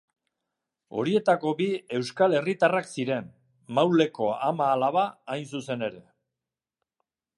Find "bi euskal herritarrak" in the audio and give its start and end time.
1.59-2.89